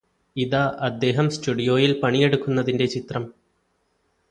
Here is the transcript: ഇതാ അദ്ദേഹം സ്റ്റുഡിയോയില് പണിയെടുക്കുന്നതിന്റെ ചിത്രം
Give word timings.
ഇതാ 0.35 0.61
അദ്ദേഹം 0.79 1.29
സ്റ്റുഡിയോയില് 1.29 2.01
പണിയെടുക്കുന്നതിന്റെ 2.01 2.85
ചിത്രം 2.85 3.25